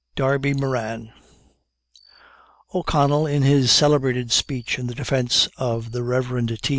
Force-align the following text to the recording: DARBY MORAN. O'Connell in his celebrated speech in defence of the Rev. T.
DARBY 0.15 0.55
MORAN. 0.55 1.13
O'Connell 2.73 3.27
in 3.27 3.43
his 3.43 3.71
celebrated 3.71 4.31
speech 4.31 4.79
in 4.79 4.87
defence 4.87 5.47
of 5.57 5.91
the 5.91 6.01
Rev. 6.01 6.47
T. 6.59 6.69